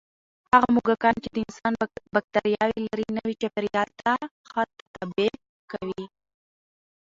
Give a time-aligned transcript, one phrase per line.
[0.53, 1.73] هغه موږکان چې د انسان
[2.15, 4.11] بکتریاوې لري، نوي چاپېریال ته
[4.49, 5.35] ښه تطابق
[5.71, 6.03] کوي.